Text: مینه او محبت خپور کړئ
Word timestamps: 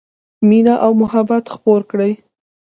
مینه 0.47 0.75
او 0.85 0.91
محبت 1.01 1.45
خپور 1.55 1.81
کړئ 1.91 2.11